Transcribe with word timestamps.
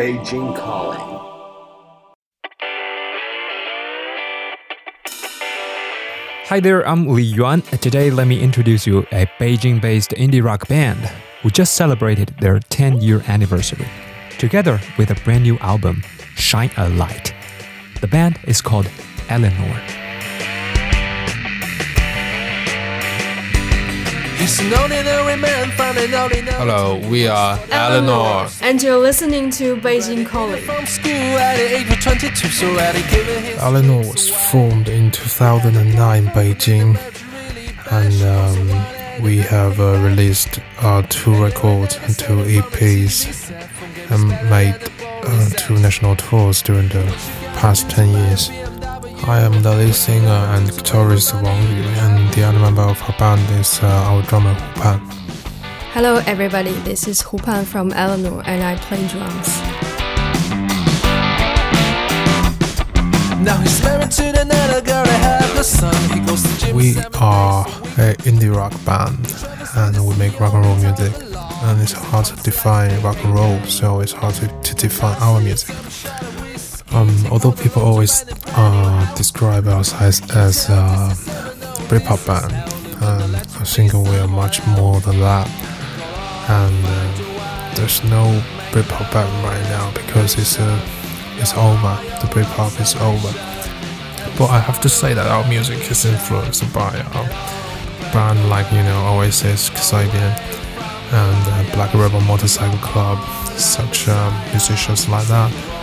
Beijing 0.00 0.56
Calling. 0.56 0.98
Hi 6.48 6.58
there, 6.58 6.88
I'm 6.88 7.06
Li 7.06 7.22
Yuan. 7.22 7.60
Today, 7.60 8.08
let 8.08 8.26
me 8.26 8.40
introduce 8.40 8.86
you 8.86 9.00
a 9.12 9.26
Beijing 9.38 9.78
based 9.78 10.12
indie 10.12 10.42
rock 10.42 10.66
band 10.68 11.00
who 11.42 11.50
just 11.50 11.74
celebrated 11.74 12.34
their 12.40 12.60
10 12.60 13.02
year 13.02 13.22
anniversary, 13.28 13.88
together 14.38 14.80
with 14.96 15.10
a 15.10 15.16
brand 15.16 15.42
new 15.42 15.58
album, 15.58 16.02
Shine 16.34 16.70
a 16.78 16.88
Light. 16.88 17.34
The 18.00 18.08
band 18.08 18.40
is 18.44 18.62
called 18.62 18.86
Elenore. 19.28 19.99
Hello, 26.58 26.98
we 27.08 27.28
are 27.28 27.56
Elenore. 27.70 28.48
And 28.62 28.82
you're 28.82 28.98
listening 28.98 29.50
to 29.52 29.76
Beijing 29.76 30.26
Calling. 30.26 30.64
Elenore 33.58 34.04
was 34.12 34.28
formed 34.50 34.88
in 34.88 35.10
2009 35.12 36.26
Beijing, 36.28 36.96
and 37.92 38.22
um, 38.24 39.22
we 39.22 39.38
have 39.38 39.78
uh, 39.78 39.98
released 40.00 40.58
uh, 40.80 41.02
two 41.08 41.34
records 41.42 41.96
and 42.02 42.18
two 42.18 42.42
EPs, 42.44 43.50
and 44.10 44.28
made 44.50 44.74
uh, 45.00 45.48
two 45.56 45.78
national 45.78 46.16
tours 46.16 46.60
during 46.62 46.88
the 46.88 47.04
past 47.54 47.88
10 47.90 48.08
years. 48.08 48.50
I 49.28 49.40
am 49.40 49.62
the 49.62 49.74
lead 49.74 49.94
singer 49.94 50.28
and 50.28 50.68
guitarist 50.70 51.34
Wang 51.42 51.76
Yu, 51.76 51.82
and 51.82 52.32
the 52.34 52.42
other 52.42 52.58
member 52.58 52.82
of 52.82 53.00
our 53.02 53.16
band 53.18 53.60
is 53.60 53.80
uh, 53.82 53.86
our 53.86 54.22
drummer 54.22 54.54
Hu 54.54 54.80
Pan. 54.80 55.00
Hello, 55.92 56.22
everybody. 56.26 56.72
This 56.84 57.06
is 57.06 57.20
Hu 57.22 57.36
Pan 57.38 57.64
from 57.64 57.90
Elenore, 57.92 58.42
and 58.46 58.62
I 58.62 58.76
play 58.76 59.06
drums. 59.08 59.60
Now 63.44 63.56
he's 63.58 63.82
married 63.84 64.10
to 64.12 64.40
another 64.40 64.80
girl 64.80 65.06
and 65.06 65.22
have 65.22 65.56
a 65.56 65.64
son. 65.64 65.94
He 66.18 66.20
goes 66.26 66.42
to 66.42 66.66
gym. 66.66 66.76
We 66.76 66.96
are 67.20 67.66
an 67.98 68.14
indie 68.24 68.54
rock 68.54 68.72
band, 68.84 69.26
and 69.76 70.06
we 70.06 70.16
make 70.16 70.40
rock 70.40 70.54
and 70.54 70.64
roll 70.64 70.76
music. 70.76 71.12
And 71.62 71.80
it's 71.82 71.92
hard 71.92 72.24
to 72.24 72.36
define 72.36 73.00
rock 73.02 73.22
and 73.22 73.34
roll, 73.34 73.60
so 73.64 74.00
it's 74.00 74.12
hard 74.12 74.34
to, 74.36 74.48
to 74.48 74.74
define 74.74 75.16
our 75.20 75.40
music. 75.40 75.76
Um, 76.92 77.08
although 77.30 77.52
people 77.52 77.82
always 77.82 78.24
uh, 78.56 79.14
describe 79.16 79.68
us 79.68 79.94
as, 80.00 80.20
as 80.34 80.68
a 80.68 81.14
Britpop 81.88 82.26
band, 82.26 82.52
um, 83.02 83.34
I 83.34 83.64
think 83.64 83.92
we 83.92 84.16
are 84.16 84.26
much 84.28 84.64
more 84.66 85.00
than 85.00 85.20
that. 85.20 85.48
And 86.48 86.84
uh, 86.84 87.74
there's 87.76 88.02
no 88.04 88.42
Britpop 88.72 89.12
band 89.12 89.44
right 89.44 89.62
now 89.70 89.92
because 89.92 90.36
it's 90.36 90.58
uh, 90.58 90.80
it's 91.38 91.54
over. 91.54 91.96
The 92.20 92.28
Britpop 92.34 92.80
is 92.80 92.94
over. 92.96 93.32
But 94.36 94.50
I 94.50 94.58
have 94.58 94.80
to 94.82 94.88
say 94.88 95.14
that 95.14 95.26
our 95.26 95.46
music 95.48 95.90
is 95.90 96.04
influenced 96.04 96.72
by 96.74 96.90
a 96.96 98.12
band 98.12 98.48
like 98.48 98.70
you 98.72 98.82
know 98.82 99.16
Oasis, 99.16 99.70
Kasabian, 99.70 100.34
and 101.12 101.68
uh, 101.68 101.74
Black 101.74 101.94
Rebel 101.94 102.20
Motorcycle 102.22 102.78
Club, 102.78 103.18
such 103.56 104.08
um, 104.08 104.34
musicians 104.50 105.08
like 105.08 105.26
that. 105.28 105.79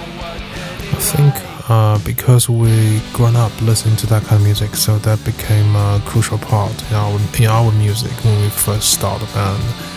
I 0.97 0.99
think 0.99 1.69
uh, 1.69 1.99
because 2.03 2.49
we 2.49 3.01
grown 3.13 3.35
up 3.35 3.51
listening 3.61 3.95
to 3.97 4.07
that 4.07 4.23
kind 4.23 4.41
of 4.41 4.43
music, 4.43 4.75
so 4.75 4.97
that 4.97 5.23
became 5.23 5.75
a 5.75 6.01
crucial 6.05 6.39
part 6.39 6.73
in 6.89 6.95
our 6.95 7.19
in 7.37 7.45
our 7.45 7.71
music 7.73 8.11
when 8.25 8.41
we 8.41 8.49
first 8.49 8.93
started 8.93 9.27
the 9.27 9.33
band. 9.33 9.96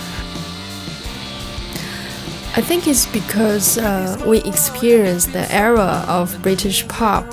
I 2.56 2.62
think 2.62 2.88
it's 2.88 3.06
because 3.06 3.78
uh, 3.78 4.20
we 4.26 4.38
experienced 4.38 5.32
the 5.32 5.50
era 5.54 6.04
of 6.08 6.42
British 6.42 6.86
pop 6.88 7.25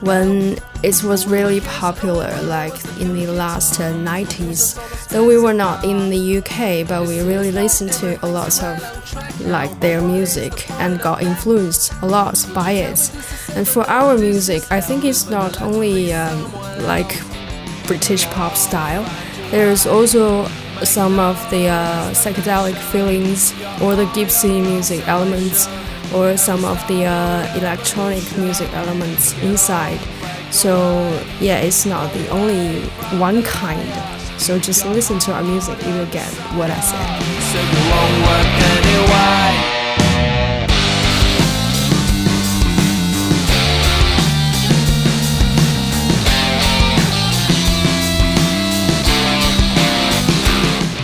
when 0.00 0.58
it 0.84 1.02
was 1.02 1.26
really 1.26 1.60
popular, 1.62 2.40
like 2.42 2.72
in 3.00 3.12
the 3.14 3.26
last 3.26 3.80
uh, 3.80 3.92
90s. 3.92 5.08
Though 5.08 5.26
we 5.26 5.38
were 5.38 5.52
not 5.52 5.84
in 5.84 6.08
the 6.08 6.38
UK, 6.38 6.86
but 6.86 7.08
we 7.08 7.20
really 7.20 7.50
listened 7.50 7.92
to 7.94 8.24
a 8.24 8.28
lot 8.28 8.62
of 8.62 9.44
like 9.44 9.80
their 9.80 10.00
music 10.00 10.70
and 10.78 11.00
got 11.00 11.20
influenced 11.20 11.92
a 12.02 12.06
lot 12.06 12.46
by 12.54 12.70
it. 12.70 13.10
And 13.56 13.66
for 13.66 13.82
our 13.90 14.16
music, 14.16 14.62
I 14.70 14.80
think 14.80 15.04
it's 15.04 15.28
not 15.28 15.60
only 15.60 16.12
um, 16.12 16.52
like 16.84 17.20
British 17.88 18.24
pop 18.26 18.54
style. 18.54 19.04
There's 19.50 19.84
also 19.84 20.48
some 20.84 21.18
of 21.18 21.36
the 21.50 21.68
uh, 21.68 22.10
psychedelic 22.10 22.76
feelings 22.76 23.52
or 23.82 23.96
the 23.96 24.04
gypsy 24.06 24.60
music 24.60 25.06
elements 25.08 25.68
or 26.14 26.36
some 26.36 26.64
of 26.64 26.76
the 26.88 27.04
uh, 27.04 27.56
electronic 27.56 28.24
music 28.36 28.72
elements 28.74 29.40
inside. 29.42 30.00
So 30.50 31.08
yeah, 31.40 31.58
it's 31.58 31.86
not 31.86 32.12
the 32.12 32.28
only 32.28 32.82
one 33.18 33.42
kind. 33.42 33.88
So 34.40 34.58
just 34.58 34.86
listen 34.86 35.18
to 35.20 35.32
our 35.32 35.42
music, 35.42 35.80
you 35.86 35.92
will 35.92 36.06
get 36.06 36.26
what 36.56 36.70
I 36.70 36.80
said. 36.80 37.00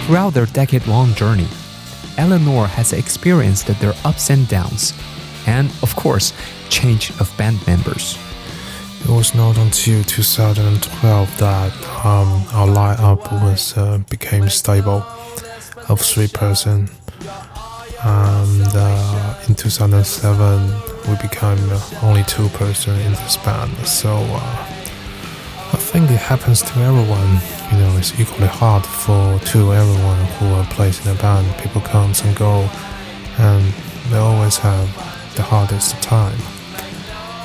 Throughout 0.06 0.34
their 0.34 0.46
decade 0.46 0.86
long 0.86 1.14
journey, 1.14 1.48
Elenore 2.16 2.68
has 2.68 2.92
experienced 2.92 3.66
their 3.80 3.92
ups 4.04 4.30
and 4.30 4.46
downs, 4.46 4.92
and 5.48 5.68
of 5.82 5.96
course, 5.96 6.32
change 6.68 7.10
of 7.18 7.36
band 7.36 7.58
members. 7.66 8.16
It 9.00 9.08
was 9.08 9.34
not 9.34 9.58
until 9.58 10.04
2012 10.04 11.38
that 11.38 11.72
um, 12.06 12.28
our 12.52 12.68
lineup 12.68 13.32
was 13.42 13.76
uh, 13.76 13.98
became 14.08 14.48
stable 14.48 15.04
of 15.88 16.00
three 16.00 16.28
person. 16.28 16.88
And 18.04 18.70
uh, 18.76 19.40
in 19.48 19.56
2007, 19.56 20.70
we 21.08 21.16
became 21.20 21.58
only 22.04 22.22
two 22.28 22.48
person 22.50 22.94
in 23.00 23.10
this 23.10 23.36
band. 23.38 23.76
So 23.84 24.14
uh, 24.14 24.65
think 25.98 26.10
it 26.10 26.18
happens 26.18 26.60
to 26.60 26.78
everyone. 26.80 27.40
You 27.72 27.78
know, 27.78 27.96
it's 27.96 28.12
equally 28.20 28.48
hard 28.48 28.84
for 28.84 29.38
to 29.52 29.72
everyone 29.72 30.22
who 30.36 30.46
are 30.52 30.66
placed 30.66 31.06
in 31.06 31.12
a 31.12 31.14
band. 31.14 31.46
People 31.56 31.80
comes 31.80 32.20
and 32.20 32.36
go, 32.36 32.68
and 33.38 33.64
they 34.10 34.18
always 34.18 34.58
have 34.58 34.86
the 35.36 35.42
hardest 35.42 35.94
time. 36.02 36.36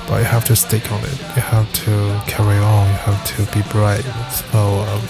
But 0.05 0.17
you 0.17 0.25
have 0.25 0.43
to 0.51 0.55
stick 0.57 0.91
on 0.91 1.01
it. 1.05 1.17
You 1.37 1.43
have 1.55 1.71
to 1.85 2.21
carry 2.27 2.57
on. 2.57 2.87
You 2.87 2.99
have 3.09 3.23
to 3.33 3.39
be 3.55 3.61
brave. 3.71 4.03
So, 4.51 4.59
um, 4.89 5.01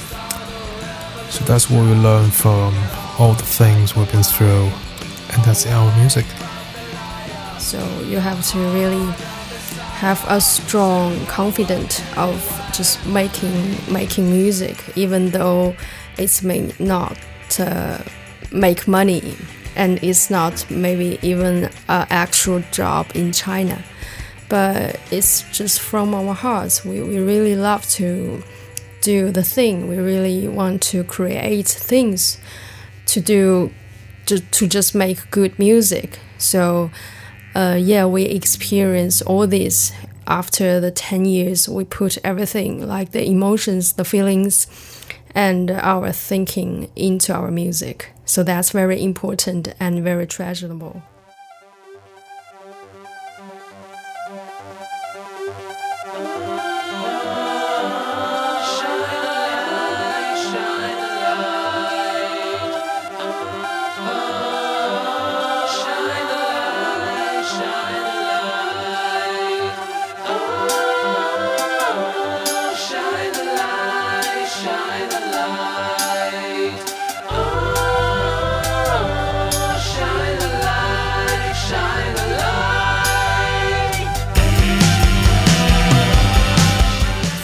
so 1.32 1.44
that's 1.46 1.68
what 1.68 1.82
we 1.90 1.96
learn 1.96 2.30
from 2.30 2.76
all 3.18 3.34
the 3.34 3.50
things 3.60 3.96
we've 3.96 4.12
been 4.12 4.22
through, 4.22 4.70
and 5.34 5.44
that's 5.44 5.66
our 5.66 5.90
music. 5.98 6.28
So 7.58 7.80
you 8.02 8.20
have 8.20 8.46
to 8.52 8.60
really 8.78 9.08
have 10.02 10.26
a 10.28 10.42
strong 10.42 11.16
confidence 11.28 12.02
of 12.18 12.36
just 12.74 13.06
making 13.06 13.78
making 13.88 14.32
music, 14.32 14.76
even 14.96 15.30
though 15.30 15.76
it 16.18 16.44
may 16.44 16.74
not 16.80 17.16
uh, 17.60 18.00
make 18.52 18.88
money 18.88 19.36
and 19.76 20.04
it's 20.04 20.32
not 20.32 20.66
maybe 20.72 21.20
even 21.22 21.66
an 21.88 22.08
actual 22.10 22.64
job 22.72 23.12
in 23.14 23.32
China. 23.32 23.78
But 24.50 25.00
it's 25.12 25.44
just 25.52 25.80
from 25.80 26.16
our 26.16 26.34
hearts. 26.34 26.84
We, 26.84 27.00
we 27.02 27.20
really 27.20 27.56
love 27.56 27.88
to 27.92 28.42
do 29.02 29.30
the 29.30 29.44
thing. 29.44 29.88
We 29.88 29.98
really 29.98 30.48
want 30.48 30.82
to 30.94 31.04
create 31.04 31.68
things 31.68 32.40
to 33.06 33.22
do 33.22 33.72
to, 34.26 34.40
to 34.40 34.68
just 34.68 34.96
make 34.96 35.30
good 35.30 35.60
music. 35.60 36.20
So 36.40 36.90
uh, 37.56 37.78
yeah, 37.80 38.06
we 38.06 38.24
experience 38.24 39.22
all 39.22 39.48
this 39.48 39.92
after 40.28 40.80
the 40.80 40.92
10 40.92 41.26
years. 41.26 41.68
We 41.68 41.84
put 41.84 42.18
everything, 42.24 42.88
like 42.88 43.12
the 43.12 43.26
emotions, 43.26 43.94
the 43.94 44.06
feelings, 44.06 44.68
and 45.36 45.72
our 45.72 46.12
thinking 46.12 46.90
into 46.96 47.34
our 47.34 47.52
music. 47.52 48.10
So 48.26 48.44
that's 48.44 48.72
very 48.72 49.04
important 49.04 49.74
and 49.80 50.04
very 50.04 50.28
treasurable. 50.28 51.04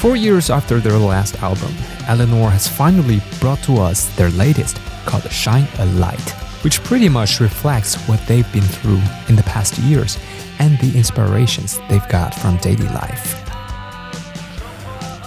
Four 0.08 0.16
years 0.16 0.50
after 0.50 0.80
their 0.80 0.98
last 0.98 1.36
album, 1.44 1.74
Elenore 2.08 2.50
has 2.50 2.66
finally 2.66 3.20
brought 3.42 3.62
to 3.64 3.80
us 3.80 4.06
their 4.16 4.30
latest, 4.30 4.78
called 5.06 5.30
Shine 5.30 5.68
a 5.80 5.86
Light, 6.00 6.30
which 6.64 6.82
pretty 6.86 7.10
much 7.10 7.42
reflects 7.42 7.96
what 8.08 8.26
they've 8.26 8.50
been 8.54 8.62
through 8.64 9.02
in 9.28 9.36
the 9.36 9.44
past 9.44 9.78
years 9.80 10.18
and 10.60 10.80
the 10.80 10.98
inspirations 10.98 11.82
they've 11.90 12.08
got 12.08 12.34
from 12.34 12.56
daily 12.60 12.88
life. 12.88 13.36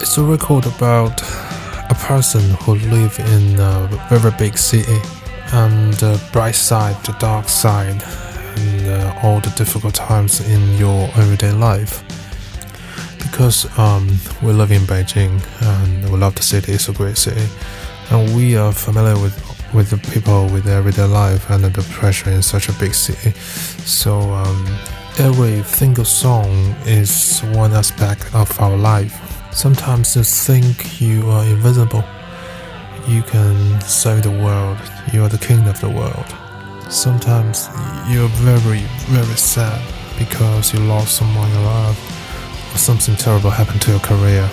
It's 0.00 0.16
a 0.16 0.22
record 0.22 0.64
about 0.64 1.20
a 1.90 1.96
person 1.98 2.40
who 2.62 2.76
lives 2.76 3.18
in 3.18 3.60
a 3.60 3.86
very 4.08 4.32
big 4.38 4.56
city 4.56 4.98
and 5.52 5.92
the 6.00 6.18
bright 6.32 6.54
side, 6.54 6.96
the 7.04 7.12
dark 7.18 7.50
side, 7.50 8.02
and 8.56 8.88
uh, 8.88 9.20
all 9.22 9.40
the 9.40 9.52
difficult 9.58 9.94
times 9.94 10.40
in 10.40 10.78
your 10.78 11.10
everyday 11.18 11.52
life. 11.52 12.02
Because 13.30 13.78
um, 13.78 14.08
we 14.42 14.52
live 14.52 14.72
in 14.72 14.82
Beijing 14.82 15.40
and 15.62 16.10
we 16.10 16.18
love 16.18 16.34
the 16.34 16.42
city, 16.42 16.72
it's 16.72 16.88
a 16.88 16.92
great 16.92 17.16
city, 17.16 17.46
and 18.10 18.36
we 18.36 18.56
are 18.56 18.72
familiar 18.72 19.14
with 19.20 19.34
with 19.72 19.90
the 19.90 19.98
people, 20.12 20.46
with 20.48 20.66
everyday 20.66 21.04
life, 21.04 21.48
and 21.50 21.64
the 21.64 21.82
pressure 21.94 22.30
in 22.30 22.42
such 22.42 22.68
a 22.68 22.72
big 22.72 22.94
city. 22.94 23.30
So 23.84 24.18
um, 24.18 24.66
every 25.18 25.62
single 25.62 26.04
song 26.04 26.74
is 26.86 27.40
one 27.54 27.72
aspect 27.72 28.34
of 28.34 28.48
our 28.60 28.76
life. 28.76 29.14
Sometimes 29.52 30.16
you 30.16 30.24
think 30.24 31.00
you 31.00 31.28
are 31.30 31.44
invisible. 31.44 32.04
You 33.06 33.22
can 33.22 33.80
save 33.82 34.22
the 34.22 34.30
world. 34.30 34.78
You 35.12 35.22
are 35.24 35.28
the 35.28 35.38
king 35.38 35.66
of 35.68 35.80
the 35.80 35.88
world. 35.88 36.26
Sometimes 36.90 37.68
you're 38.08 38.28
very, 38.42 38.82
very 39.06 39.36
sad 39.36 39.80
because 40.18 40.74
you 40.74 40.80
lost 40.80 41.16
someone 41.16 41.48
you 41.50 41.60
love 41.60 42.19
or 42.72 42.78
something 42.78 43.16
terrible 43.16 43.50
happened 43.50 43.82
to 43.82 43.90
your 43.90 44.00
career. 44.00 44.48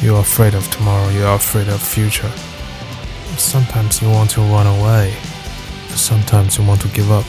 You 0.00 0.16
are 0.16 0.20
afraid 0.20 0.54
of 0.54 0.68
tomorrow. 0.70 1.08
You 1.10 1.24
are 1.24 1.36
afraid 1.36 1.68
of 1.68 1.80
future. 1.80 2.30
Sometimes 3.38 4.02
you 4.02 4.10
want 4.10 4.30
to 4.30 4.40
run 4.40 4.66
away. 4.66 5.14
Sometimes 5.90 6.58
you 6.58 6.66
want 6.66 6.80
to 6.82 6.88
give 6.88 7.10
up. 7.10 7.24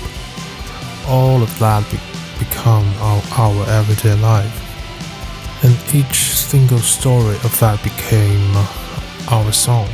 All 1.08 1.42
of 1.44 1.60
that 1.60 1.84
be- 1.92 2.00
become 2.44 2.86
our, 3.00 3.22
our 3.38 3.70
everyday 3.70 4.16
life. 4.16 4.60
And 5.64 5.74
each 5.96 6.36
single 6.36 6.80
story 6.80 7.36
of 7.44 7.58
that 7.60 7.82
became 7.84 8.56
our 9.30 9.52
song. 9.52 9.88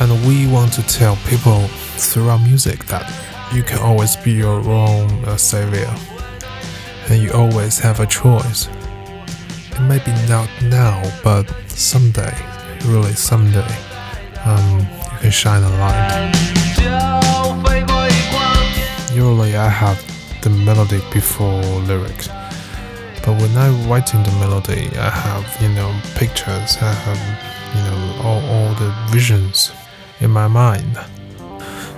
And 0.00 0.10
we 0.26 0.46
want 0.46 0.72
to 0.74 0.82
tell 0.82 1.16
people 1.28 1.68
through 1.98 2.30
our 2.30 2.38
music 2.38 2.86
that 2.86 3.06
you 3.52 3.62
can 3.62 3.78
always 3.80 4.16
be 4.16 4.32
your 4.32 4.60
own 4.68 5.24
uh, 5.26 5.36
savior. 5.36 5.94
And 7.08 7.22
you 7.22 7.32
always 7.32 7.78
have 7.78 8.00
a 8.00 8.06
choice. 8.06 8.68
It 9.80 9.84
may 9.84 9.98
be 10.04 10.12
not 10.28 10.50
now, 10.60 11.02
but 11.24 11.48
someday, 11.68 12.36
really 12.84 13.14
someday, 13.14 13.74
um, 14.44 14.80
you 14.80 15.18
can 15.20 15.30
shine 15.30 15.62
a 15.62 15.70
light. 15.80 16.32
Usually 19.14 19.56
I 19.56 19.68
have 19.68 19.98
the 20.42 20.50
melody 20.50 21.00
before 21.14 21.62
lyrics. 21.88 22.28
But 23.24 23.40
when 23.40 23.56
I'm 23.56 23.88
writing 23.88 24.22
the 24.22 24.32
melody, 24.32 24.90
I 24.98 25.08
have, 25.08 25.62
you 25.62 25.70
know, 25.70 25.98
pictures, 26.14 26.76
I 26.82 26.92
have, 26.92 27.22
you 27.74 27.82
know, 27.82 28.22
all, 28.22 28.42
all 28.50 28.74
the 28.74 28.94
visions 29.10 29.72
in 30.20 30.30
my 30.30 30.46
mind. 30.46 30.98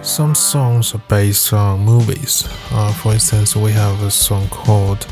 Some 0.02 0.36
songs 0.36 0.94
are 0.94 1.02
based 1.08 1.52
on 1.52 1.80
movies. 1.80 2.46
Uh, 2.70 2.92
for 2.92 3.12
instance, 3.12 3.56
we 3.56 3.72
have 3.72 4.00
a 4.04 4.10
song 4.10 4.46
called 4.50 5.04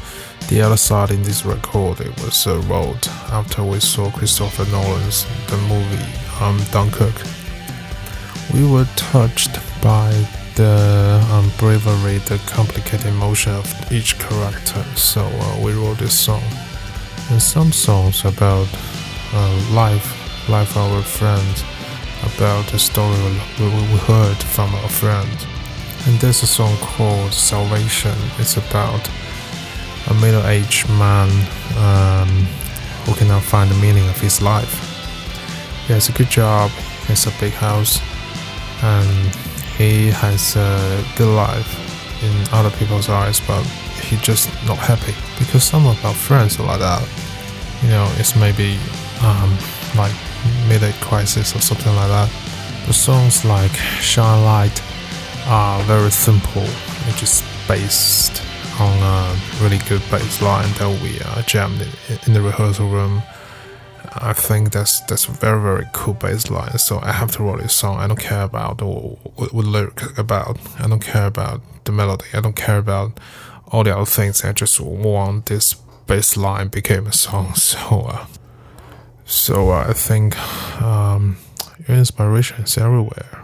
The 0.51 0.63
Other 0.63 0.77
Side 0.77 1.13
in 1.13 1.23
this 1.23 1.47
record. 1.47 2.01
It 2.01 2.11
was 2.25 2.45
uh, 2.45 2.59
wrote 2.63 3.09
after 3.31 3.63
we 3.63 3.79
saw 3.79 4.11
Christopher 4.11 4.65
Nolan's 4.73 5.25
the 5.47 5.57
movie 5.69 6.05
um, 6.41 6.59
Dunkirk. 6.73 7.15
We 8.53 8.69
were 8.69 8.87
touched 8.97 9.61
by 9.81 10.11
the 10.57 11.25
um, 11.31 11.53
bravery, 11.57 12.19
the 12.19 12.41
complicated 12.49 13.07
emotion 13.07 13.53
of 13.53 13.93
each 13.93 14.19
character. 14.19 14.83
So 14.97 15.23
uh, 15.23 15.61
we 15.63 15.73
wrote 15.73 15.99
this 15.99 16.19
song. 16.19 16.43
And 17.31 17.41
some 17.41 17.71
songs 17.71 18.25
about 18.25 18.67
uh, 19.33 19.71
life, 19.71 20.49
life 20.49 20.77
of 20.77 20.93
our 20.93 21.03
friends, 21.03 21.63
about 22.35 22.67
the 22.73 22.79
story 22.81 23.17
we, 23.61 23.67
we 23.67 23.99
heard 23.99 24.37
from 24.37 24.75
our 24.75 24.89
friend. 24.89 25.47
And 26.07 26.19
there's 26.19 26.43
a 26.43 26.49
song 26.49 26.77
called 26.79 27.33
Salvation. 27.33 28.19
It's 28.41 28.57
about 28.57 29.09
a 30.11 30.15
middle-aged 30.15 30.89
man 30.91 31.29
um, 31.79 32.29
who 33.07 33.15
cannot 33.15 33.43
find 33.43 33.71
the 33.71 33.77
meaning 33.77 34.09
of 34.09 34.21
his 34.21 34.43
life. 34.43 34.75
He 35.87 35.93
has 35.93 36.09
a 36.09 36.13
good 36.13 36.29
job, 36.29 36.71
he 36.71 37.15
has 37.15 37.27
a 37.27 37.41
big 37.41 37.53
house, 37.53 38.01
and 38.83 39.35
he 39.79 40.11
has 40.11 40.57
a 40.57 41.05
good 41.17 41.35
life 41.35 41.71
in 42.23 42.35
other 42.53 42.71
people's 42.77 43.09
eyes, 43.09 43.41
but 43.41 43.63
he's 44.03 44.21
just 44.21 44.49
not 44.67 44.79
happy 44.79 45.15
because 45.39 45.65
some 45.65 45.87
of 45.87 46.05
our 46.05 46.15
friends 46.15 46.59
are 46.59 46.67
like 46.67 46.81
that. 46.81 47.03
You 47.83 47.89
know, 47.89 48.13
it's 48.19 48.37
maybe 48.37 48.79
um, 49.23 49.57
like 49.97 50.13
mid-age 50.69 51.01
crisis 51.01 51.55
or 51.55 51.61
something 51.61 51.95
like 51.95 52.09
that. 52.09 52.31
The 52.87 52.93
songs 52.93 53.45
like 53.45 53.73
Shine 54.01 54.45
Light 54.45 54.83
are 55.47 55.83
very 55.85 56.11
simple. 56.11 56.65
It's 57.07 57.21
just 57.21 57.45
based 57.69 58.43
on 58.81 58.99
a 59.03 59.63
really 59.63 59.79
good 59.89 60.03
bass 60.11 60.41
line 60.41 60.73
that 60.79 61.03
we 61.03 61.21
uh, 61.21 61.43
jammed 61.43 61.81
in, 61.83 62.19
in 62.27 62.33
the 62.33 62.41
rehearsal 62.41 62.89
room. 62.89 63.23
I 64.15 64.33
think 64.33 64.73
that's 64.73 65.01
that's 65.03 65.27
a 65.27 65.33
very 65.33 65.61
very 65.61 65.87
cool 65.93 66.15
bass 66.15 66.51
line. 66.51 66.79
So 66.79 66.99
I 67.03 67.13
have 67.13 67.31
to 67.37 67.43
write 67.43 67.61
this 67.61 67.75
song. 67.75 67.99
I 67.99 68.07
don't 68.07 68.19
care 68.19 68.43
about 68.43 68.81
what, 68.83 69.53
what 69.53 69.65
lyric 69.67 70.19
about. 70.19 70.59
I 70.79 70.89
don't 70.89 71.05
care 71.05 71.27
about 71.27 71.61
the 71.85 71.93
melody. 71.93 72.25
I 72.33 72.41
don't 72.41 72.57
care 72.57 72.79
about 72.79 73.21
all 73.69 73.85
the 73.85 73.95
other 73.95 74.07
things. 74.07 74.45
I 74.45 74.53
just 74.53 74.81
want 74.81 75.47
this 75.47 75.75
bass 76.07 76.37
line 76.37 76.69
became 76.69 77.07
a 77.07 77.13
song. 77.13 77.53
So 77.57 78.07
uh, 78.09 78.27
so 79.27 79.71
uh, 79.71 79.87
I 79.89 79.93
think 79.93 80.37
um, 80.83 81.37
your 81.87 81.99
inspiration 81.99 82.65
is 82.65 82.77
everywhere. 82.79 83.40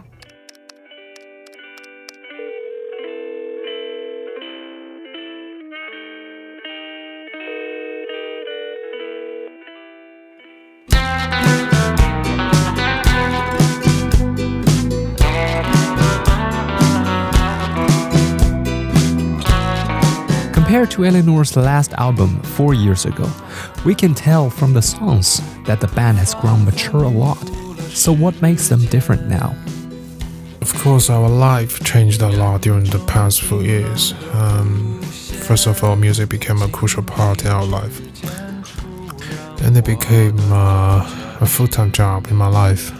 Compared 20.67 20.91
to 20.91 21.03
Elenore's 21.03 21.55
last 21.55 21.93
album 21.93 22.41
four 22.41 22.73
years 22.73 23.05
ago, 23.05 23.25
we 23.85 23.95
can 23.95 24.13
tell 24.13 24.49
from 24.49 24.73
the 24.73 24.81
songs 24.81 25.41
that 25.63 25.79
the 25.79 25.87
band 25.87 26.17
has 26.17 26.35
grown 26.35 26.65
mature 26.65 27.03
a 27.03 27.07
lot. 27.07 27.37
So, 27.93 28.11
what 28.11 28.41
makes 28.41 28.67
them 28.67 28.85
different 28.87 29.29
now? 29.29 29.55
Of 30.59 30.73
course, 30.73 31.09
our 31.09 31.29
life 31.29 31.81
changed 31.85 32.21
a 32.21 32.27
lot 32.27 32.63
during 32.63 32.83
the 32.83 32.99
past 33.07 33.43
few 33.43 33.61
years. 33.61 34.13
Um, 34.33 35.01
first 35.47 35.67
of 35.67 35.81
all, 35.85 35.95
music 35.95 36.27
became 36.27 36.61
a 36.61 36.67
crucial 36.67 37.01
part 37.01 37.45
in 37.45 37.47
our 37.47 37.65
life, 37.65 38.01
and 39.63 39.77
it 39.77 39.85
became 39.85 40.37
uh, 40.51 41.37
a 41.39 41.45
full-time 41.45 41.93
job 41.93 42.27
in 42.27 42.35
my 42.35 42.49
life. 42.49 42.91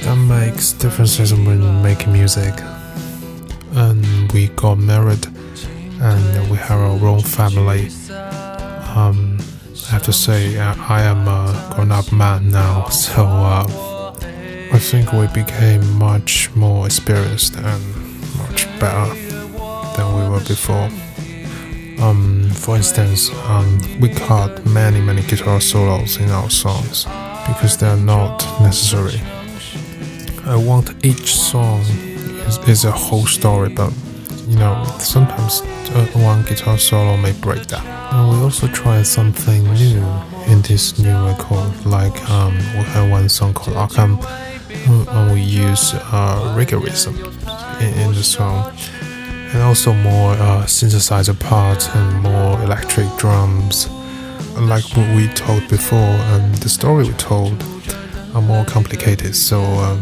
That 0.00 0.16
makes 0.16 0.72
differences 0.72 1.32
when 1.32 1.80
making 1.80 2.12
music. 2.12 2.54
And 3.74 4.32
we 4.32 4.48
got 4.48 4.78
married, 4.78 5.31
and 6.02 6.50
we 6.50 6.56
have 6.58 6.80
our 6.80 7.06
own 7.06 7.22
family. 7.22 7.88
Um, 8.94 9.38
I 9.86 9.92
have 9.92 10.02
to 10.04 10.12
say, 10.12 10.58
uh, 10.58 10.74
I 10.88 11.02
am 11.02 11.28
a 11.28 11.72
grown-up 11.74 12.12
man 12.12 12.50
now, 12.50 12.88
so. 12.88 13.22
Uh, 13.24 13.92
I 14.72 14.78
think 14.78 15.12
we 15.12 15.26
became 15.26 15.98
much 15.98 16.50
more 16.54 16.86
experienced 16.86 17.56
and 17.56 17.82
much 18.38 18.64
better 18.80 19.14
than 19.94 20.16
we 20.16 20.30
were 20.30 20.40
before. 20.48 20.88
Um, 22.02 22.48
for 22.54 22.76
instance, 22.76 23.28
um, 23.50 23.78
we 24.00 24.08
cut 24.08 24.64
many, 24.64 25.02
many 25.02 25.20
guitar 25.24 25.60
solos 25.60 26.16
in 26.16 26.30
our 26.30 26.48
songs 26.48 27.04
because 27.46 27.76
they 27.76 27.86
are 27.86 27.98
not 27.98 28.42
necessary. 28.62 29.20
I 30.46 30.56
want 30.56 31.04
each 31.04 31.34
song 31.34 31.82
is, 32.48 32.56
is 32.66 32.84
a 32.86 32.92
whole 32.92 33.26
story, 33.26 33.68
but 33.68 33.92
you 34.48 34.56
know, 34.56 34.82
sometimes 34.98 35.60
one 36.14 36.42
guitar 36.42 36.78
solo 36.78 37.16
may 37.16 37.32
break 37.32 37.66
that. 37.66 37.84
And 38.12 38.30
we 38.30 38.36
also 38.44 38.66
tried 38.68 39.06
something 39.06 39.64
new 39.74 40.04
in 40.46 40.62
this 40.62 40.98
new 40.98 41.26
record, 41.26 41.86
like 41.86 42.30
um, 42.30 42.54
we 42.56 42.84
have 42.94 43.10
one 43.10 43.28
song 43.28 43.54
called 43.54 43.76
Arkham 43.76 44.18
and 44.86 45.32
we 45.32 45.40
use 45.40 45.94
uh, 45.94 46.54
rigorism 46.56 47.14
in, 47.80 47.94
in, 48.00 48.12
the 48.14 48.22
song, 48.22 48.72
and 49.52 49.62
also 49.62 49.92
more 49.92 50.32
uh, 50.32 50.64
synthesizer 50.64 51.38
parts 51.38 51.88
and 51.94 52.22
more 52.22 52.60
electric 52.62 53.06
drums. 53.16 53.88
like 54.58 54.84
what 54.96 55.16
we 55.16 55.28
told 55.28 55.66
before, 55.68 56.16
and 56.32 56.54
the 56.56 56.68
story 56.68 57.04
we 57.04 57.12
told 57.14 57.62
are 58.34 58.42
more 58.42 58.64
complicated. 58.64 59.34
So 59.36 59.62
um, 59.62 60.00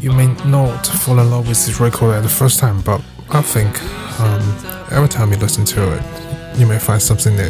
you 0.00 0.12
may 0.12 0.28
not 0.44 0.86
fall 0.86 1.18
in 1.18 1.30
love 1.30 1.48
with 1.48 1.64
this 1.64 1.80
record 1.80 2.14
at 2.14 2.22
the 2.22 2.28
first 2.28 2.58
time, 2.58 2.80
but 2.82 3.00
I 3.34 3.40
think 3.40 3.82
um, 4.20 4.42
every 4.90 5.08
time 5.08 5.30
you 5.32 5.38
listen 5.38 5.64
to 5.64 5.92
it, 5.94 6.58
you 6.58 6.66
may 6.66 6.78
find 6.78 7.00
something 7.00 7.34
new. 7.34 7.48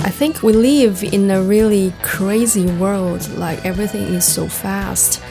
I 0.00 0.10
think 0.10 0.42
we 0.42 0.54
live 0.54 1.04
in 1.04 1.30
a 1.30 1.42
really 1.42 1.92
crazy 2.02 2.64
world, 2.64 3.28
like 3.36 3.62
everything 3.66 4.14
is 4.14 4.24
so 4.24 4.48
fast, 4.48 5.22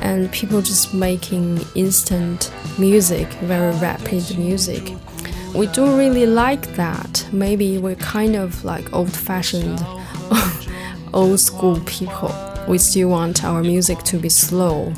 and 0.00 0.32
people 0.32 0.62
just 0.62 0.94
making 0.94 1.60
instant 1.74 2.50
music, 2.78 3.28
very 3.44 3.76
rapid 3.76 4.38
music. 4.38 4.94
We 5.54 5.66
don't 5.66 5.98
really 5.98 6.24
like 6.24 6.74
that. 6.76 7.28
Maybe 7.32 7.76
we're 7.76 7.96
kind 7.96 8.34
of 8.34 8.64
like 8.64 8.90
old 8.94 9.12
fashioned, 9.12 9.84
old 11.12 11.38
school 11.38 11.80
people. 11.80 12.34
We 12.66 12.78
still 12.78 13.10
want 13.10 13.44
our 13.44 13.62
music 13.62 13.98
to 14.04 14.18
be 14.18 14.30
slow, 14.30 14.94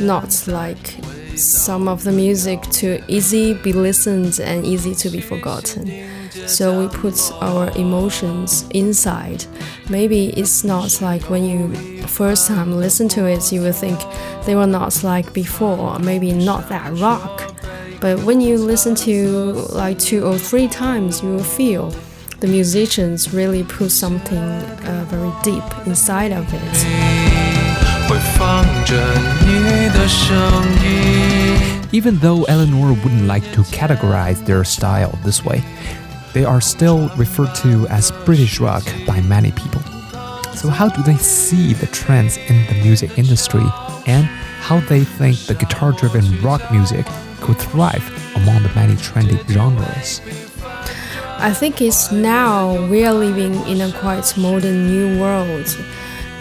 not 0.00 0.46
like 0.46 0.96
some 1.36 1.88
of 1.88 2.04
the 2.04 2.12
music 2.12 2.60
to 2.62 3.02
easy 3.08 3.54
be 3.54 3.72
listened 3.72 4.40
and 4.40 4.64
easy 4.66 4.94
to 4.94 5.10
be 5.10 5.20
forgotten. 5.20 6.08
So 6.46 6.80
we 6.80 6.88
put 6.88 7.18
our 7.40 7.70
emotions 7.76 8.66
inside. 8.70 9.44
Maybe 9.88 10.30
it's 10.30 10.64
not 10.64 11.00
like 11.00 11.28
when 11.30 11.44
you 11.44 12.02
first 12.06 12.48
time 12.48 12.72
listen 12.72 13.08
to 13.10 13.26
it, 13.26 13.52
you 13.52 13.60
will 13.60 13.72
think 13.72 13.98
they 14.44 14.54
were 14.54 14.66
not 14.66 15.02
like 15.04 15.32
before, 15.32 15.98
maybe 15.98 16.32
not 16.32 16.68
that 16.68 16.92
rock. 16.98 17.54
But 18.00 18.24
when 18.24 18.40
you 18.40 18.58
listen 18.58 18.94
to 18.96 19.52
like 19.72 19.98
two 19.98 20.24
or 20.24 20.36
three 20.36 20.68
times, 20.68 21.22
you 21.22 21.28
will 21.30 21.44
feel 21.44 21.94
the 22.40 22.48
musicians 22.48 23.32
really 23.32 23.62
put 23.62 23.92
something 23.92 24.38
uh, 24.38 25.06
very 25.08 25.32
deep 25.44 25.86
inside 25.86 26.32
of 26.32 26.44
it. 26.52 27.31
Even 31.92 32.18
though 32.18 32.44
Elenore 32.44 32.94
wouldn't 33.02 33.26
like 33.26 33.44
to 33.52 33.62
categorize 33.64 34.44
their 34.46 34.64
style 34.64 35.18
this 35.24 35.44
way, 35.44 35.62
they 36.32 36.44
are 36.44 36.60
still 36.60 37.08
referred 37.16 37.54
to 37.56 37.86
as 37.88 38.10
British 38.24 38.60
rock 38.60 38.84
by 39.06 39.20
many 39.20 39.52
people. 39.52 39.82
So, 40.54 40.68
how 40.68 40.88
do 40.88 41.02
they 41.02 41.16
see 41.16 41.74
the 41.74 41.86
trends 41.86 42.36
in 42.36 42.66
the 42.66 42.82
music 42.82 43.18
industry 43.18 43.64
and 44.06 44.24
how 44.60 44.80
they 44.80 45.04
think 45.04 45.38
the 45.40 45.54
guitar 45.54 45.92
driven 45.92 46.40
rock 46.40 46.62
music 46.70 47.06
could 47.40 47.58
thrive 47.58 48.04
among 48.36 48.62
the 48.62 48.72
many 48.74 48.94
trendy 48.94 49.38
genres? 49.48 50.20
I 51.38 51.52
think 51.52 51.82
it's 51.82 52.12
now 52.12 52.86
we 52.88 53.04
are 53.04 53.12
living 53.12 53.54
in 53.66 53.80
a 53.80 53.92
quite 53.98 54.36
modern 54.38 54.86
new 54.86 55.20
world 55.20 55.66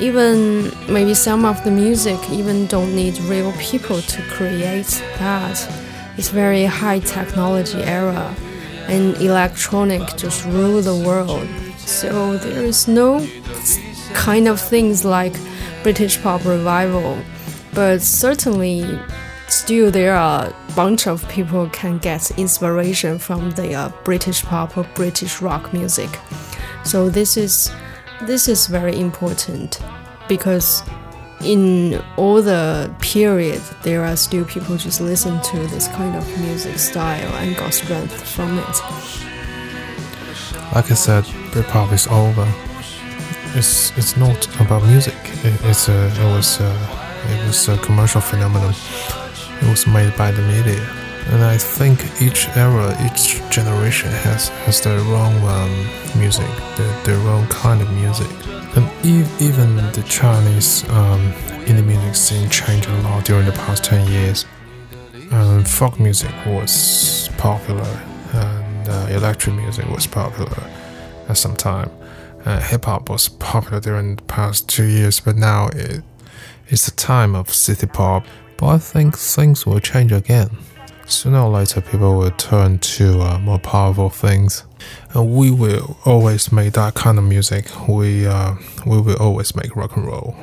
even 0.01 0.71
maybe 0.91 1.13
some 1.13 1.45
of 1.45 1.63
the 1.63 1.71
music 1.71 2.19
even 2.31 2.65
don't 2.65 2.95
need 2.95 3.17
real 3.19 3.51
people 3.53 4.01
to 4.01 4.21
create 4.29 5.03
that. 5.19 5.57
It's 6.17 6.29
very 6.29 6.65
high 6.65 6.99
technology 6.99 7.81
era 7.83 8.35
and 8.87 9.15
electronic 9.17 10.01
just 10.17 10.43
rule 10.45 10.81
the 10.81 10.95
world. 10.95 11.47
So 11.77 12.37
there 12.37 12.63
is 12.63 12.87
no 12.87 13.25
kind 14.13 14.47
of 14.47 14.59
things 14.59 15.05
like 15.05 15.33
British 15.83 16.21
pop 16.21 16.43
revival, 16.45 17.17
but 17.73 18.01
certainly 18.01 18.99
still 19.47 19.91
there 19.91 20.15
are 20.15 20.47
a 20.47 20.73
bunch 20.75 21.07
of 21.07 21.27
people 21.29 21.69
can 21.69 21.99
get 21.99 22.31
inspiration 22.39 23.19
from 23.19 23.51
the 23.51 23.75
uh, 23.75 23.91
British 24.03 24.41
pop 24.43 24.77
or 24.77 24.83
British 24.95 25.41
rock 25.41 25.73
music. 25.73 26.09
So 26.83 27.09
this 27.09 27.37
is 27.37 27.71
this 28.27 28.47
is 28.47 28.67
very 28.67 28.99
important 28.99 29.79
because 30.27 30.83
in 31.43 32.01
all 32.17 32.41
the 32.41 32.93
period 32.99 33.61
there 33.81 34.03
are 34.03 34.15
still 34.15 34.45
people 34.45 34.77
just 34.77 35.01
listen 35.01 35.41
to 35.41 35.57
this 35.67 35.87
kind 35.89 36.15
of 36.15 36.27
music 36.39 36.77
style 36.77 37.33
and 37.37 37.55
got 37.55 37.73
strength 37.73 38.21
from 38.27 38.59
it. 38.59 38.81
Like 40.73 40.91
I 40.91 40.95
said, 40.95 41.23
Britpop 41.51 41.91
is 41.91 42.07
over. 42.07 42.47
It's 43.57 43.95
it's 43.97 44.15
not 44.15 44.47
about 44.61 44.83
music. 44.83 45.15
It, 45.43 45.59
it's 45.65 45.89
a 45.89 46.07
it 46.07 46.35
was 46.35 46.59
a, 46.61 46.71
it 47.29 47.47
was 47.47 47.67
a 47.67 47.77
commercial 47.77 48.21
phenomenon. 48.21 48.73
It 49.61 49.69
was 49.69 49.85
made 49.85 50.15
by 50.15 50.31
the 50.31 50.41
media, 50.43 50.79
and 51.27 51.43
I 51.43 51.57
think 51.57 51.99
each 52.21 52.47
era, 52.55 52.95
each 53.05 53.41
generation 53.49 54.09
has 54.09 54.49
has 54.65 54.81
their 54.81 54.99
own 54.99 55.35
um, 55.43 56.19
music, 56.19 56.49
their, 56.75 57.03
their 57.03 57.27
own 57.29 57.47
kind 57.47 57.81
of 57.81 57.91
music. 57.93 58.27
And 58.75 58.89
even 59.05 59.75
the 59.91 60.03
Chinese 60.07 60.87
um, 60.89 61.33
indie 61.65 61.85
music 61.85 62.15
scene 62.15 62.49
changed 62.49 62.87
a 62.87 63.01
lot 63.01 63.25
during 63.25 63.45
the 63.45 63.51
past 63.51 63.83
10 63.83 64.07
years. 64.07 64.45
Um, 65.31 65.63
folk 65.63 65.99
music 65.99 66.31
was 66.45 67.29
popular, 67.37 68.01
and 68.33 68.89
uh, 68.89 69.07
electric 69.11 69.55
music 69.55 69.87
was 69.89 70.07
popular 70.07 70.63
at 71.27 71.37
some 71.37 71.55
time. 71.55 71.89
Uh, 72.45 72.59
Hip 72.59 72.85
hop 72.85 73.09
was 73.09 73.29
popular 73.29 73.79
during 73.79 74.15
the 74.15 74.23
past 74.23 74.67
two 74.67 74.85
years, 74.85 75.19
but 75.19 75.35
now 75.35 75.67
it, 75.67 76.03
it's 76.67 76.85
the 76.85 76.91
time 76.91 77.35
of 77.35 77.53
city 77.53 77.87
pop. 77.87 78.25
But 78.57 78.67
I 78.67 78.77
think 78.77 79.17
things 79.17 79.65
will 79.65 79.79
change 79.79 80.11
again. 80.11 80.49
Sooner 81.11 81.39
or 81.41 81.49
later, 81.49 81.81
people 81.81 82.17
will 82.17 82.31
turn 82.31 82.79
to 82.79 83.19
uh, 83.19 83.37
more 83.39 83.59
powerful 83.59 84.09
things. 84.09 84.63
And 85.13 85.35
we 85.35 85.51
will 85.51 85.97
always 86.05 86.53
make 86.53 86.71
that 86.73 86.95
kind 86.95 87.17
of 87.17 87.25
music. 87.25 87.67
We, 87.85 88.25
uh, 88.25 88.55
we 88.85 89.01
will 89.01 89.17
always 89.17 89.53
make 89.53 89.75
rock 89.75 89.97
and 89.97 90.07
roll. 90.07 90.35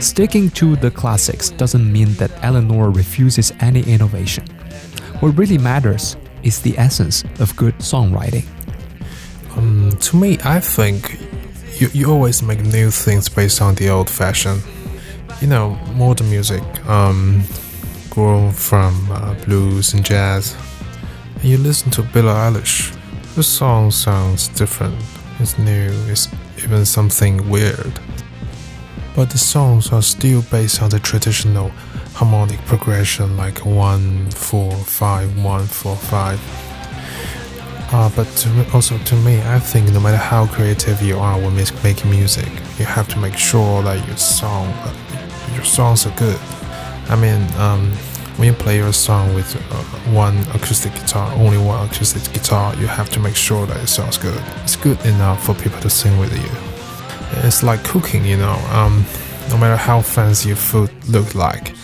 Sticking 0.00 0.50
to 0.50 0.76
the 0.76 0.90
classics 0.90 1.50
doesn't 1.50 1.92
mean 1.92 2.14
that 2.14 2.30
Elenore 2.42 2.94
refuses 2.94 3.52
any 3.60 3.82
innovation. 3.82 4.44
What 5.22 5.38
really 5.38 5.56
matters 5.56 6.16
is 6.42 6.62
the 6.62 6.76
essence 6.76 7.22
of 7.38 7.54
good 7.54 7.78
songwriting. 7.78 8.44
Um, 9.56 9.92
to 10.00 10.16
me, 10.16 10.36
I 10.44 10.58
think 10.58 11.20
you, 11.78 11.90
you 11.92 12.10
always 12.10 12.42
make 12.42 12.58
new 12.58 12.90
things 12.90 13.28
based 13.28 13.62
on 13.62 13.76
the 13.76 13.88
old 13.88 14.10
fashion. 14.10 14.58
You 15.40 15.46
know, 15.46 15.78
modern 15.94 16.28
music, 16.28 16.64
um, 16.88 17.44
grown 18.10 18.50
from 18.50 19.12
uh, 19.12 19.34
blues 19.44 19.94
and 19.94 20.04
jazz. 20.04 20.56
And 21.36 21.44
you 21.44 21.56
listen 21.56 21.92
to 21.92 22.02
Billie 22.02 22.26
Eilish, 22.26 22.92
the 23.36 23.44
song 23.44 23.92
sounds 23.92 24.48
different. 24.48 24.96
It's 25.38 25.56
new, 25.56 25.92
it's 26.08 26.26
even 26.64 26.84
something 26.84 27.48
weird. 27.48 27.92
But 29.14 29.30
the 29.30 29.38
songs 29.38 29.92
are 29.92 30.02
still 30.02 30.42
based 30.50 30.82
on 30.82 30.90
the 30.90 30.98
traditional 30.98 31.70
harmonic 32.14 32.60
progression 32.66 33.36
like 33.36 33.64
1 33.64 34.30
4 34.30 34.72
5 34.72 35.44
1 35.44 35.66
4 35.66 35.96
5 35.96 36.40
uh, 37.94 38.10
but 38.16 38.26
to, 38.36 38.48
also 38.72 38.96
to 38.98 39.14
me 39.16 39.42
i 39.42 39.58
think 39.58 39.90
no 39.92 40.00
matter 40.00 40.16
how 40.16 40.46
creative 40.46 41.02
you 41.02 41.18
are 41.18 41.38
when 41.40 41.54
making 41.82 42.10
music 42.10 42.48
you 42.78 42.84
have 42.84 43.08
to 43.08 43.18
make 43.18 43.36
sure 43.36 43.82
that 43.82 44.06
your 44.08 44.16
song 44.16 44.66
your 45.54 45.64
songs 45.64 46.06
are 46.06 46.16
good. 46.16 46.38
I 47.08 47.16
mean 47.16 47.42
um, 47.58 47.90
when 48.36 48.48
you 48.48 48.54
play 48.54 48.76
your 48.76 48.92
song 48.92 49.34
with 49.34 49.54
uh, 49.56 49.82
one 50.12 50.38
acoustic 50.54 50.92
guitar 50.94 51.32
only 51.34 51.58
one 51.58 51.86
acoustic 51.88 52.22
guitar 52.32 52.74
you 52.76 52.86
have 52.86 53.10
to 53.10 53.20
make 53.20 53.36
sure 53.36 53.66
that 53.66 53.76
it 53.82 53.88
sounds 53.88 54.18
good. 54.18 54.42
It's 54.64 54.76
good 54.76 54.98
enough 55.04 55.44
for 55.44 55.54
people 55.54 55.80
to 55.80 55.90
sing 55.90 56.18
with 56.18 56.32
you. 56.32 57.46
It's 57.46 57.62
like 57.62 57.82
cooking 57.84 58.24
you 58.24 58.36
know 58.36 58.56
um, 58.72 59.04
no 59.50 59.56
matter 59.58 59.76
how 59.76 60.00
fancy 60.00 60.48
your 60.48 60.56
food 60.56 60.90
look 61.08 61.34
like 61.34 61.74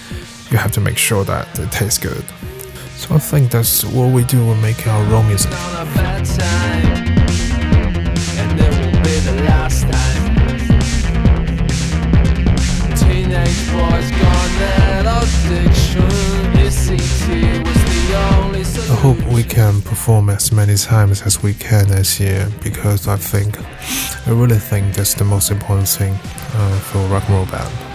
you 0.51 0.57
have 0.59 0.73
to 0.73 0.81
make 0.81 0.97
sure 0.97 1.25
that 1.25 1.47
it 1.59 1.71
tastes 1.71 1.99
good. 1.99 2.25
So 2.97 3.15
I 3.15 3.19
think 3.19 3.51
that's 3.51 3.85
what 3.85 4.13
we 4.13 4.25
do 4.25 4.47
when 4.47 4.61
making 4.61 4.89
our 4.89 5.15
own 5.15 5.27
music. 5.29 5.53
I 18.91 19.01
hope 19.01 19.19
we 19.33 19.45
can 19.45 19.81
perform 19.83 20.29
as 20.31 20.51
many 20.51 20.75
times 20.77 21.23
as 21.23 21.43
we 21.43 21.55
can 21.55 21.87
this 21.89 22.19
year 22.19 22.49
because 22.63 23.07
I 23.07 23.17
think, 23.17 23.57
I 24.27 24.31
really 24.31 24.59
think 24.59 24.95
that's 24.95 25.15
the 25.15 25.25
most 25.25 25.51
important 25.51 25.89
thing 25.89 26.15
uh, 26.15 26.79
for 26.81 26.99
a 26.99 27.07
rock 27.09 27.29
and 27.29 27.37
roll 27.37 27.47
band. 27.47 27.88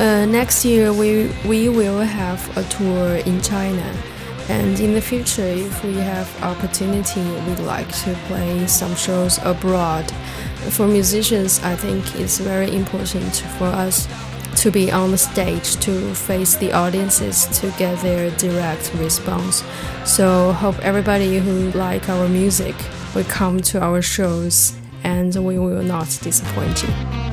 Uh, 0.00 0.24
next 0.24 0.64
year 0.64 0.94
we 0.94 1.30
we 1.44 1.68
will 1.68 2.00
have 2.00 2.40
a 2.56 2.62
tour 2.70 3.16
in 3.16 3.38
China, 3.42 3.84
And 4.48 4.80
in 4.80 4.94
the 4.94 5.00
future, 5.00 5.44
if 5.44 5.84
we 5.84 5.92
have 5.96 6.26
opportunity, 6.42 7.20
we'd 7.46 7.66
like 7.66 7.88
to 8.04 8.14
play 8.26 8.66
some 8.66 8.94
shows 8.96 9.38
abroad. 9.44 10.10
For 10.70 10.88
musicians, 10.88 11.60
I 11.62 11.76
think 11.76 12.02
it's 12.18 12.38
very 12.38 12.74
important 12.74 13.44
for 13.58 13.66
us 13.66 14.08
to 14.62 14.70
be 14.70 14.90
on 14.90 15.10
the 15.10 15.18
stage 15.18 15.76
to 15.84 16.14
face 16.14 16.56
the 16.56 16.72
audiences 16.72 17.46
to 17.60 17.70
get 17.78 18.00
their 18.00 18.30
direct 18.38 18.94
response. 18.94 19.62
So 20.04 20.52
hope 20.52 20.78
everybody 20.80 21.38
who 21.38 21.70
like 21.78 22.08
our 22.08 22.26
music 22.26 22.74
will 23.14 23.28
come 23.28 23.60
to 23.70 23.80
our 23.80 24.00
shows 24.00 24.72
and 25.04 25.34
we 25.44 25.58
will 25.58 25.82
not 25.82 26.08
disappoint 26.22 26.82
you. 26.84 27.29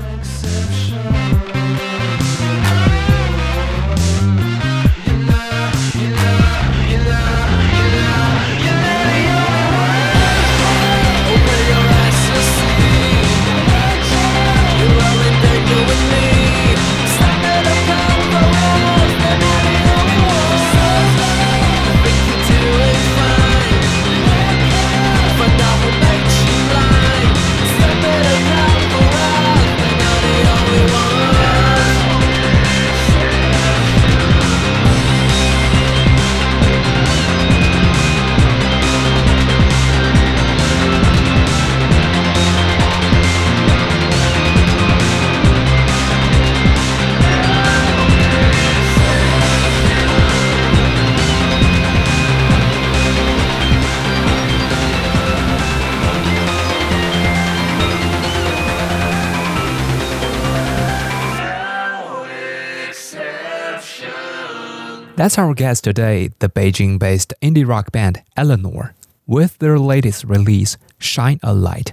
That's 65.27 65.37
our 65.37 65.53
guest 65.53 65.83
today, 65.83 66.29
the 66.39 66.47
Beijing 66.47 66.97
based 66.97 67.33
indie 67.41 67.67
rock 67.67 67.91
band 67.91 68.23
Elenore, 68.37 68.93
with 69.25 69.57
their 69.57 69.77
latest 69.77 70.23
release, 70.23 70.77
Shine 70.99 71.41
a 71.43 71.53
Light. 71.53 71.91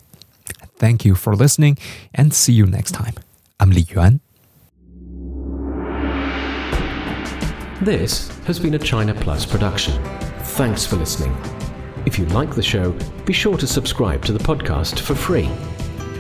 Thank 0.77 1.05
you 1.05 1.17
for 1.17 1.35
listening 1.35 1.77
and 2.15 2.33
see 2.33 2.53
you 2.53 2.65
next 2.65 2.93
time. 2.93 3.15
I'm 3.59 3.71
Li 3.71 3.87
Yuan. 3.89 4.21
This 7.83 8.29
has 8.47 8.61
been 8.61 8.75
a 8.75 8.79
China 8.79 9.13
Plus 9.13 9.45
production. 9.45 10.01
Thanks 10.55 10.87
for 10.87 10.95
listening. 10.95 11.37
If 12.07 12.21
you 12.21 12.27
like 12.27 12.55
the 12.55 12.63
show, 12.63 12.93
be 13.25 13.33
sure 13.33 13.59
to 13.59 13.67
subscribe 13.67 14.25
to 14.27 14.33
the 14.33 14.39
podcast 14.39 15.01
for 15.01 15.17
free. 15.17 15.51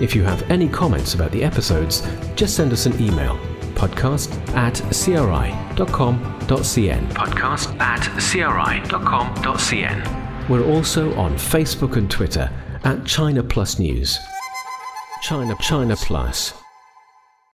If 0.01 0.17
you 0.17 0.25
have 0.25 0.51
any 0.51 0.69
comments 0.69 1.15
about 1.15 1.31
the 1.31 1.45
episodes, 1.45 2.05
just 2.35 2.57
send 2.57 2.73
us 2.73 2.87
an 2.87 3.01
email 3.01 3.39
podcast 3.75 4.31
at 4.55 4.75
cri.com.cn. 4.93 5.87
Podcast 7.13 7.81
at 7.81 8.03
cri.com.cn. 8.21 10.25
We're 10.49 10.67
also 10.67 11.15
on 11.15 11.35
Facebook 11.35 11.97
and 11.97 12.11
Twitter 12.11 12.51
at 12.85 13.05
China 13.07 13.43
Plus 13.43 13.79
News. 13.79 14.19
China 15.23 15.57
China 15.61 15.97
Plus. 15.97 16.64